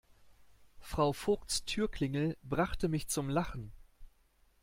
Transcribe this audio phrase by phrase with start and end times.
[0.79, 3.71] Frau Vogts Türklingel brachte mich zum Lachen.